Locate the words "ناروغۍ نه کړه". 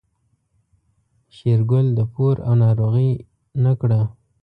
2.63-4.01